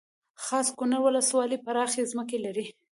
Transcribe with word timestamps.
خاص 0.45 0.67
کونړ 0.77 0.93
ولسوالۍ 1.03 1.57
پراخې 1.65 2.09
ځمکې 2.11 2.37
لري 2.45 2.65